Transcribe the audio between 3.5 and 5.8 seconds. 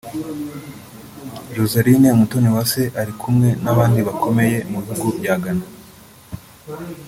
n’abandi bakomeye mu bihugu bya Ghana